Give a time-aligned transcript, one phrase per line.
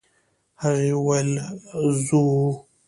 [0.61, 1.29] هغه وويل:
[2.05, 2.23] «ځو!»